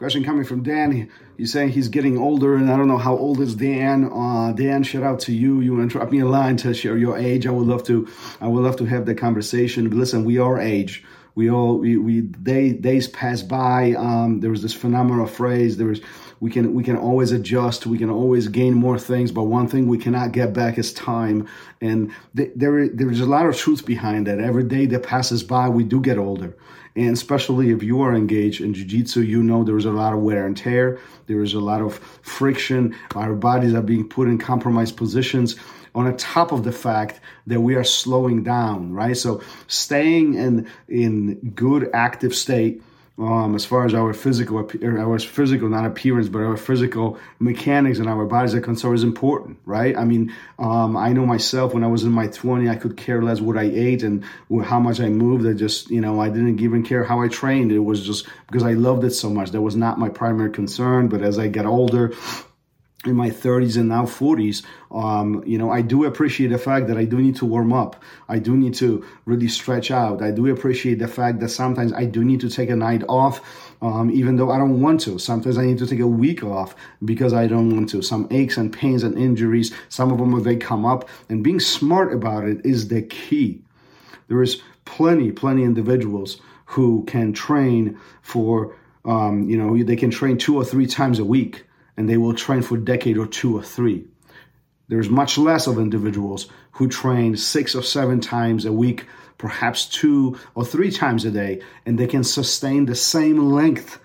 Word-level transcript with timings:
Question 0.00 0.24
coming 0.24 0.44
from 0.44 0.62
Dan. 0.62 1.10
He's 1.36 1.52
saying 1.52 1.72
he's 1.72 1.88
getting 1.88 2.16
older, 2.16 2.56
and 2.56 2.72
I 2.72 2.78
don't 2.78 2.88
know 2.88 2.96
how 2.96 3.14
old 3.14 3.38
is 3.38 3.54
Dan. 3.54 4.10
Uh, 4.10 4.50
Dan, 4.52 4.82
shout 4.82 5.02
out 5.02 5.20
to 5.20 5.32
you. 5.34 5.60
You 5.60 5.76
want 5.76 5.90
to 5.90 5.98
drop 5.98 6.10
me 6.10 6.20
a 6.20 6.26
line 6.26 6.56
to 6.56 6.72
share 6.72 6.96
your 6.96 7.18
age? 7.18 7.46
I 7.46 7.50
would 7.50 7.66
love 7.66 7.84
to. 7.84 8.08
I 8.40 8.48
would 8.48 8.64
love 8.64 8.76
to 8.76 8.86
have 8.86 9.04
that 9.04 9.16
conversation. 9.16 9.90
But 9.90 9.98
listen, 9.98 10.24
we 10.24 10.38
are 10.38 10.58
age. 10.58 11.04
We 11.34 11.50
all 11.50 11.76
we, 11.76 11.98
we 11.98 12.22
day, 12.22 12.72
days 12.72 13.08
pass 13.08 13.42
by. 13.42 13.92
Um, 13.92 14.40
there 14.40 14.48
was 14.48 14.62
this 14.62 14.72
phenomenal 14.72 15.26
phrase. 15.26 15.76
There 15.76 15.88
was 15.88 16.00
we 16.40 16.50
can 16.50 16.72
we 16.72 16.82
can 16.82 16.96
always 16.96 17.32
adjust. 17.32 17.86
We 17.86 17.98
can 17.98 18.10
always 18.10 18.48
gain 18.48 18.74
more 18.74 18.98
things, 18.98 19.30
but 19.30 19.44
one 19.44 19.68
thing 19.68 19.86
we 19.86 19.98
cannot 19.98 20.32
get 20.32 20.54
back 20.54 20.78
is 20.78 20.92
time. 20.92 21.46
And 21.82 22.12
th- 22.34 22.52
there 22.56 22.88
there's 22.88 23.20
a 23.20 23.26
lot 23.26 23.46
of 23.46 23.56
truth 23.56 23.84
behind 23.84 24.26
that. 24.26 24.40
Every 24.40 24.64
day 24.64 24.86
that 24.86 25.02
passes 25.02 25.42
by, 25.42 25.68
we 25.68 25.84
do 25.84 26.00
get 26.00 26.18
older. 26.18 26.56
And 26.96 27.10
especially 27.10 27.70
if 27.70 27.82
you 27.82 28.00
are 28.00 28.14
engaged 28.14 28.60
in 28.60 28.74
jiu-jitsu, 28.74 29.20
you 29.20 29.44
know 29.44 29.62
there 29.62 29.76
is 29.76 29.84
a 29.84 29.92
lot 29.92 30.12
of 30.12 30.20
wear 30.20 30.44
and 30.44 30.56
tear. 30.56 30.98
There 31.28 31.40
is 31.40 31.54
a 31.54 31.60
lot 31.60 31.82
of 31.82 31.98
friction. 32.22 32.96
Our 33.14 33.34
bodies 33.34 33.74
are 33.74 33.82
being 33.82 34.08
put 34.08 34.26
in 34.26 34.38
compromised 34.38 34.96
positions 34.96 35.54
on 35.94 36.16
top 36.16 36.52
of 36.52 36.64
the 36.64 36.72
fact 36.72 37.20
that 37.46 37.60
we 37.60 37.74
are 37.74 37.84
slowing 37.84 38.42
down, 38.42 38.92
right? 38.92 39.16
So 39.16 39.42
staying 39.66 40.34
in 40.34 40.68
in 40.88 41.52
good 41.54 41.90
active 41.92 42.34
state 42.34 42.82
um, 43.18 43.54
as 43.54 43.66
far 43.66 43.84
as 43.84 43.92
our 43.92 44.14
physical, 44.14 44.58
our 44.58 45.18
physical, 45.18 45.68
not 45.68 45.84
appearance, 45.84 46.28
but 46.28 46.38
our 46.38 46.56
physical 46.56 47.18
mechanics 47.38 47.98
and 47.98 48.08
our 48.08 48.24
bodies 48.24 48.54
are 48.54 48.60
concerned 48.60 48.94
is 48.94 49.04
important, 49.04 49.58
right? 49.66 49.96
I 49.96 50.04
mean, 50.04 50.34
um, 50.58 50.96
I 50.96 51.12
know 51.12 51.26
myself 51.26 51.74
when 51.74 51.84
I 51.84 51.86
was 51.86 52.04
in 52.04 52.12
my 52.12 52.28
20, 52.28 52.68
I 52.68 52.76
could 52.76 52.96
care 52.96 53.22
less 53.22 53.40
what 53.40 53.58
I 53.58 53.64
ate 53.64 54.02
and 54.02 54.24
how 54.64 54.80
much 54.80 55.00
I 55.00 55.10
moved. 55.10 55.46
I 55.46 55.52
just, 55.52 55.90
you 55.90 56.00
know, 56.00 56.20
I 56.20 56.28
didn't 56.28 56.60
even 56.60 56.82
care 56.82 57.04
how 57.04 57.20
I 57.20 57.28
trained. 57.28 57.72
It 57.72 57.80
was 57.80 58.06
just 58.06 58.26
because 58.46 58.62
I 58.62 58.72
loved 58.72 59.04
it 59.04 59.10
so 59.10 59.28
much. 59.28 59.50
That 59.50 59.60
was 59.60 59.76
not 59.76 59.98
my 59.98 60.08
primary 60.08 60.50
concern. 60.50 61.08
But 61.08 61.20
as 61.20 61.38
I 61.38 61.48
get 61.48 61.66
older, 61.66 62.14
in 63.06 63.16
my 63.16 63.30
30s 63.30 63.78
and 63.78 63.88
now 63.88 64.04
40s, 64.04 64.62
um, 64.90 65.42
you 65.46 65.56
know, 65.56 65.70
I 65.70 65.80
do 65.80 66.04
appreciate 66.04 66.48
the 66.48 66.58
fact 66.58 66.86
that 66.88 66.98
I 66.98 67.04
do 67.04 67.16
need 67.16 67.36
to 67.36 67.46
warm 67.46 67.72
up. 67.72 68.02
I 68.28 68.38
do 68.38 68.54
need 68.56 68.74
to 68.74 69.04
really 69.24 69.48
stretch 69.48 69.90
out. 69.90 70.20
I 70.20 70.30
do 70.30 70.46
appreciate 70.48 70.98
the 70.98 71.08
fact 71.08 71.40
that 71.40 71.48
sometimes 71.48 71.94
I 71.94 72.04
do 72.04 72.22
need 72.22 72.40
to 72.40 72.50
take 72.50 72.68
a 72.68 72.76
night 72.76 73.02
off, 73.08 73.74
um, 73.80 74.10
even 74.10 74.36
though 74.36 74.50
I 74.50 74.58
don't 74.58 74.82
want 74.82 75.00
to. 75.02 75.18
Sometimes 75.18 75.56
I 75.56 75.64
need 75.64 75.78
to 75.78 75.86
take 75.86 76.00
a 76.00 76.06
week 76.06 76.44
off 76.44 76.76
because 77.02 77.32
I 77.32 77.46
don't 77.46 77.74
want 77.74 77.88
to. 77.90 78.02
Some 78.02 78.28
aches 78.30 78.58
and 78.58 78.70
pains 78.70 79.02
and 79.02 79.16
injuries, 79.16 79.72
some 79.88 80.12
of 80.12 80.18
them, 80.18 80.42
they 80.42 80.56
come 80.56 80.84
up, 80.84 81.08
and 81.30 81.42
being 81.42 81.60
smart 81.60 82.12
about 82.12 82.46
it 82.46 82.66
is 82.66 82.88
the 82.88 83.00
key. 83.00 83.62
There 84.28 84.42
is 84.42 84.60
plenty, 84.84 85.32
plenty 85.32 85.62
individuals 85.62 86.38
who 86.66 87.04
can 87.06 87.32
train 87.32 87.98
for, 88.20 88.76
um, 89.06 89.48
you 89.48 89.56
know, 89.56 89.82
they 89.82 89.96
can 89.96 90.10
train 90.10 90.36
two 90.36 90.56
or 90.56 90.64
three 90.66 90.86
times 90.86 91.18
a 91.18 91.24
week 91.24 91.64
and 92.00 92.08
they 92.08 92.16
will 92.16 92.32
train 92.32 92.62
for 92.62 92.76
a 92.76 92.80
decade 92.80 93.18
or 93.18 93.26
two 93.26 93.58
or 93.58 93.62
three. 93.62 94.06
There's 94.88 95.10
much 95.10 95.36
less 95.36 95.66
of 95.66 95.76
individuals 95.76 96.48
who 96.72 96.88
train 96.88 97.36
six 97.36 97.74
or 97.74 97.82
seven 97.82 98.22
times 98.22 98.64
a 98.64 98.72
week, 98.72 99.04
perhaps 99.36 99.84
two 99.84 100.38
or 100.54 100.64
three 100.64 100.92
times 100.92 101.26
a 101.26 101.30
day, 101.30 101.60
and 101.84 101.98
they 101.98 102.06
can 102.06 102.24
sustain 102.24 102.86
the 102.86 102.94
same 102.94 103.50
length 103.50 104.00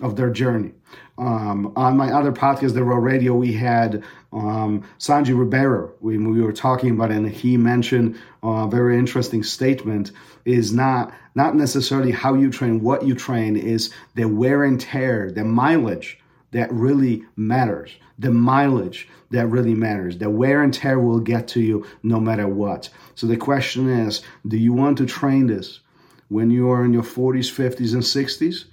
of 0.00 0.16
their 0.16 0.30
journey. 0.30 0.72
Um, 1.16 1.74
on 1.76 1.96
my 1.96 2.10
other 2.10 2.32
podcast, 2.32 2.74
the 2.74 2.82
ROL 2.82 2.98
Radio, 2.98 3.36
we 3.36 3.52
had 3.52 4.02
um, 4.32 4.82
Xande 4.98 5.38
Ribeiro. 5.38 5.92
We, 6.00 6.18
we 6.18 6.42
were 6.42 6.52
talking 6.52 6.90
about 6.90 7.12
and 7.12 7.28
he 7.28 7.56
mentioned 7.56 8.18
a 8.42 8.66
very 8.66 8.98
interesting 8.98 9.44
statement: 9.44 10.10
is 10.44 10.72
not 10.72 11.14
not 11.36 11.54
necessarily 11.54 12.10
how 12.10 12.34
you 12.34 12.50
train, 12.50 12.80
what 12.80 13.06
you 13.06 13.14
train, 13.14 13.56
is 13.56 13.94
the 14.16 14.24
wear 14.24 14.64
and 14.64 14.80
tear, 14.80 15.30
the 15.30 15.44
mileage 15.44 16.18
that 16.50 16.72
really 16.72 17.24
matters, 17.36 17.92
the 18.18 18.30
mileage 18.30 19.08
that 19.30 19.46
really 19.48 19.74
matters, 19.74 20.18
the 20.18 20.30
wear 20.30 20.62
and 20.62 20.72
tear 20.72 20.98
will 20.98 21.20
get 21.20 21.48
to 21.48 21.60
you 21.60 21.86
no 22.02 22.18
matter 22.18 22.48
what. 22.48 22.88
So 23.14 23.26
the 23.26 23.36
question 23.36 23.88
is 23.88 24.22
do 24.46 24.56
you 24.56 24.72
want 24.72 24.98
to 24.98 25.06
train 25.06 25.46
this 25.46 25.80
when 26.28 26.50
you 26.50 26.70
are 26.70 26.84
in 26.84 26.92
your 26.92 27.02
40s, 27.02 27.52
50s, 27.52 27.92
and 27.92 28.02
60s? 28.02 28.64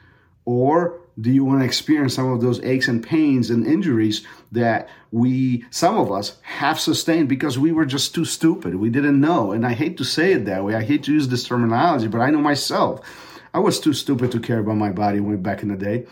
Or 0.45 0.99
do 1.19 1.31
you 1.31 1.45
want 1.45 1.61
to 1.61 1.65
experience 1.65 2.13
some 2.13 2.31
of 2.31 2.41
those 2.41 2.61
aches 2.61 2.87
and 2.87 3.03
pains 3.03 3.49
and 3.49 3.65
injuries 3.65 4.25
that 4.51 4.89
we, 5.11 5.65
some 5.71 5.97
of 5.97 6.11
us, 6.11 6.37
have 6.41 6.79
sustained 6.79 7.29
because 7.29 7.57
we 7.57 7.71
were 7.71 7.85
just 7.85 8.13
too 8.13 8.25
stupid? 8.25 8.75
We 8.75 8.89
didn't 8.89 9.19
know. 9.19 9.51
And 9.51 9.65
I 9.65 9.73
hate 9.73 9.97
to 9.97 10.03
say 10.03 10.33
it 10.33 10.45
that 10.45 10.63
way. 10.63 10.75
I 10.75 10.83
hate 10.83 11.03
to 11.03 11.13
use 11.13 11.29
this 11.29 11.45
terminology, 11.45 12.07
but 12.07 12.21
I 12.21 12.29
know 12.29 12.41
myself. 12.41 13.01
I 13.53 13.59
was 13.59 13.79
too 13.79 13.93
stupid 13.93 14.31
to 14.33 14.39
care 14.39 14.59
about 14.59 14.75
my 14.75 14.91
body 14.91 15.21
way 15.21 15.37
back 15.37 15.63
in 15.63 15.69
the 15.69 15.77
day. 15.77 16.05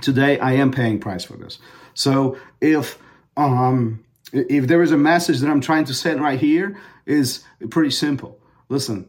Today, 0.00 0.38
I 0.38 0.52
am 0.52 0.70
paying 0.70 1.00
price 1.00 1.24
for 1.24 1.36
this. 1.36 1.58
So 1.94 2.38
if 2.60 2.98
um, 3.36 4.04
if 4.32 4.66
there 4.66 4.82
is 4.82 4.92
a 4.92 4.96
message 4.96 5.40
that 5.40 5.50
I'm 5.50 5.60
trying 5.60 5.84
to 5.86 5.94
send 5.94 6.20
right 6.20 6.38
here, 6.38 6.76
is 7.06 7.44
pretty 7.70 7.90
simple. 7.90 8.38
Listen, 8.68 9.08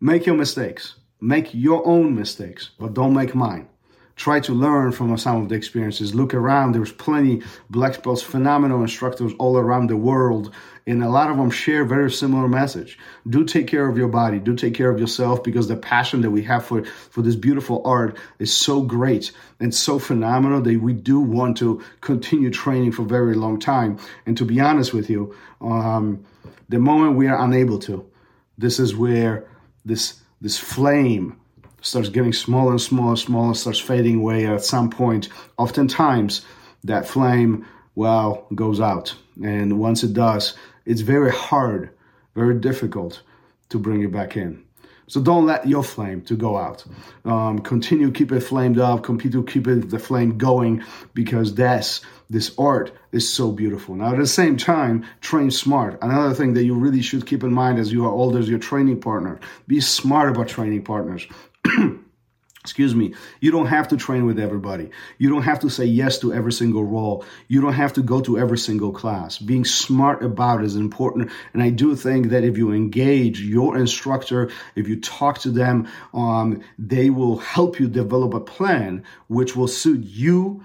make 0.00 0.26
your 0.26 0.36
mistakes, 0.36 0.94
make 1.20 1.52
your 1.52 1.86
own 1.86 2.14
mistakes, 2.14 2.70
but 2.78 2.94
don't 2.94 3.14
make 3.14 3.34
mine 3.34 3.68
try 4.16 4.40
to 4.40 4.52
learn 4.52 4.92
from 4.92 5.16
some 5.16 5.42
of 5.42 5.48
the 5.48 5.54
experiences. 5.54 6.14
Look 6.14 6.34
around. 6.34 6.72
There's 6.72 6.92
plenty 6.92 7.42
black 7.70 8.02
belts, 8.02 8.22
phenomenal 8.22 8.82
instructors 8.82 9.32
all 9.38 9.56
around 9.56 9.88
the 9.88 9.96
world, 9.96 10.54
and 10.86 11.02
a 11.02 11.08
lot 11.08 11.30
of 11.30 11.36
them 11.36 11.50
share 11.50 11.84
very 11.84 12.10
similar 12.10 12.48
message. 12.48 12.98
Do 13.28 13.44
take 13.44 13.68
care 13.68 13.88
of 13.88 13.96
your 13.96 14.08
body. 14.08 14.38
Do 14.38 14.54
take 14.54 14.74
care 14.74 14.90
of 14.90 14.98
yourself 14.98 15.42
because 15.42 15.68
the 15.68 15.76
passion 15.76 16.22
that 16.22 16.30
we 16.30 16.42
have 16.42 16.64
for 16.64 16.84
for 16.84 17.22
this 17.22 17.36
beautiful 17.36 17.82
art 17.84 18.18
is 18.38 18.52
so 18.52 18.82
great 18.82 19.32
and 19.60 19.74
so 19.74 19.98
phenomenal 19.98 20.60
that 20.60 20.80
we 20.80 20.92
do 20.92 21.20
want 21.20 21.56
to 21.58 21.82
continue 22.00 22.50
training 22.50 22.92
for 22.92 23.02
a 23.02 23.06
very 23.06 23.34
long 23.34 23.60
time. 23.60 23.98
And 24.26 24.36
to 24.38 24.44
be 24.44 24.60
honest 24.60 24.92
with 24.92 25.08
you, 25.08 25.34
um, 25.60 26.24
the 26.68 26.78
moment 26.78 27.16
we 27.16 27.28
are 27.28 27.42
unable 27.42 27.78
to, 27.80 28.04
this 28.58 28.78
is 28.78 28.94
where 28.94 29.46
this 29.84 30.20
this 30.40 30.58
flame 30.58 31.36
starts 31.82 32.08
getting 32.08 32.32
smaller 32.32 32.72
and 32.72 32.80
smaller, 32.80 33.16
smaller, 33.16 33.54
starts 33.54 33.78
fading 33.78 34.16
away. 34.16 34.46
At 34.46 34.64
some 34.64 34.88
point, 34.88 35.28
oftentimes, 35.58 36.44
that 36.84 37.06
flame, 37.06 37.66
well, 37.94 38.46
goes 38.54 38.80
out. 38.80 39.14
And 39.42 39.78
once 39.78 40.02
it 40.02 40.14
does, 40.14 40.54
it's 40.86 41.02
very 41.02 41.30
hard, 41.30 41.90
very 42.34 42.58
difficult 42.58 43.22
to 43.68 43.78
bring 43.78 44.02
it 44.02 44.12
back 44.12 44.36
in. 44.36 44.64
So 45.08 45.20
don't 45.20 45.46
let 45.46 45.68
your 45.68 45.82
flame 45.82 46.22
to 46.22 46.36
go 46.36 46.56
out. 46.56 46.84
Um, 47.24 47.58
continue 47.58 48.10
keep 48.10 48.32
it 48.32 48.40
flamed 48.40 48.78
up. 48.78 49.02
Continue 49.02 49.44
keep 49.44 49.66
it, 49.66 49.90
the 49.90 49.98
flame 49.98 50.38
going 50.38 50.84
because 51.12 51.54
that's 51.54 52.00
this 52.30 52.54
art 52.56 52.92
is 53.10 53.30
so 53.30 53.52
beautiful. 53.52 53.94
Now 53.94 54.12
at 54.12 54.18
the 54.18 54.26
same 54.26 54.56
time, 54.56 55.04
train 55.20 55.50
smart. 55.50 55.98
Another 56.00 56.34
thing 56.34 56.54
that 56.54 56.64
you 56.64 56.74
really 56.74 57.02
should 57.02 57.26
keep 57.26 57.42
in 57.42 57.52
mind 57.52 57.78
as 57.78 57.92
you 57.92 58.06
are 58.06 58.10
older 58.10 58.38
as 58.38 58.48
your 58.48 58.58
training 58.58 59.00
partner. 59.00 59.38
Be 59.66 59.80
smart 59.82 60.30
about 60.30 60.48
training 60.48 60.84
partners. 60.84 61.26
excuse 62.62 62.94
me, 62.94 63.12
you 63.40 63.50
don't 63.50 63.66
have 63.66 63.88
to 63.88 63.96
train 63.96 64.24
with 64.24 64.38
everybody. 64.38 64.90
You 65.18 65.28
don't 65.30 65.42
have 65.42 65.60
to 65.60 65.68
say 65.68 65.84
yes 65.84 66.20
to 66.20 66.32
every 66.32 66.52
single 66.52 66.84
roll. 66.84 67.24
You 67.48 67.60
don't 67.60 67.72
have 67.72 67.94
to 67.94 68.02
go 68.02 68.20
to 68.20 68.38
every 68.38 68.58
single 68.58 68.92
class. 68.92 69.36
Being 69.36 69.64
smart 69.64 70.22
about 70.22 70.60
it 70.60 70.66
is 70.66 70.76
important. 70.76 71.32
And 71.52 71.62
I 71.62 71.70
do 71.70 71.96
think 71.96 72.28
that 72.28 72.44
if 72.44 72.56
you 72.56 72.70
engage 72.70 73.40
your 73.40 73.76
instructor, 73.76 74.50
if 74.76 74.86
you 74.86 75.00
talk 75.00 75.40
to 75.40 75.50
them, 75.50 75.88
um, 76.14 76.62
they 76.78 77.10
will 77.10 77.38
help 77.38 77.80
you 77.80 77.88
develop 77.88 78.32
a 78.32 78.40
plan 78.40 79.02
which 79.26 79.56
will 79.56 79.68
suit 79.68 80.04
you 80.04 80.64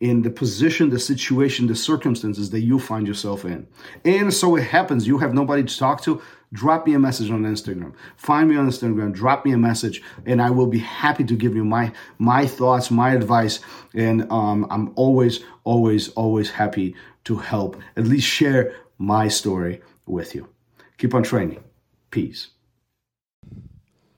in 0.00 0.22
the 0.22 0.30
position, 0.30 0.90
the 0.90 0.98
situation, 0.98 1.66
the 1.66 1.74
circumstances 1.74 2.50
that 2.50 2.60
you 2.60 2.78
find 2.78 3.06
yourself 3.06 3.44
in. 3.44 3.66
And 4.04 4.32
so 4.32 4.56
it 4.56 4.62
happens, 4.62 5.06
you 5.06 5.18
have 5.18 5.34
nobody 5.34 5.64
to 5.64 5.78
talk 5.78 6.02
to. 6.02 6.22
Drop 6.52 6.86
me 6.86 6.94
a 6.94 6.98
message 6.98 7.30
on 7.30 7.42
Instagram. 7.42 7.94
Find 8.16 8.48
me 8.48 8.56
on 8.56 8.68
Instagram. 8.68 9.12
Drop 9.12 9.44
me 9.44 9.52
a 9.52 9.58
message, 9.58 10.02
and 10.24 10.40
I 10.40 10.50
will 10.50 10.66
be 10.66 10.78
happy 10.78 11.24
to 11.24 11.36
give 11.36 11.54
you 11.54 11.64
my 11.64 11.92
my 12.18 12.46
thoughts, 12.46 12.90
my 12.90 13.12
advice, 13.12 13.60
and 13.94 14.30
um, 14.32 14.66
I'm 14.70 14.92
always, 14.96 15.40
always, 15.64 16.08
always 16.10 16.50
happy 16.50 16.94
to 17.24 17.36
help. 17.36 17.76
At 17.96 18.06
least 18.06 18.26
share 18.26 18.74
my 18.96 19.28
story 19.28 19.82
with 20.06 20.34
you. 20.34 20.48
Keep 20.96 21.14
on 21.14 21.22
training. 21.22 21.62
Peace. 22.10 22.48